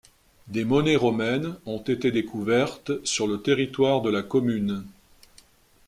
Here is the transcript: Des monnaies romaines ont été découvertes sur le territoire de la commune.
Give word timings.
Des 0.47 0.65
monnaies 0.65 0.95
romaines 0.95 1.57
ont 1.67 1.77
été 1.83 2.09
découvertes 2.11 2.93
sur 3.05 3.27
le 3.27 3.39
territoire 3.39 4.01
de 4.01 4.09
la 4.09 4.23
commune. 4.23 4.83